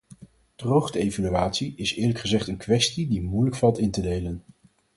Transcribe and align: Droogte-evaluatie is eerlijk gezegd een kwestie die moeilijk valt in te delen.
Droogte-evaluatie 0.55 1.73
is 1.75 1.95
eerlijk 1.95 2.19
gezegd 2.19 2.47
een 2.47 2.57
kwestie 2.57 3.07
die 3.07 3.21
moeilijk 3.21 3.55
valt 3.55 3.77
in 3.77 3.91
te 3.91 4.01
delen. 4.01 4.43